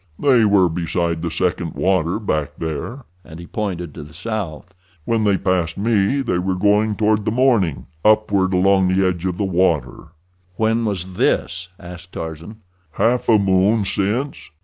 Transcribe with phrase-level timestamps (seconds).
[0.17, 4.73] "They were beside the second water back there," and he pointed to the south.
[5.05, 9.37] "When they passed me they were going toward the morning, upward along the edge of
[9.37, 10.05] the water."
[10.55, 12.61] "When was this?" asked Tarzan.
[12.93, 14.49] "Half a moon since."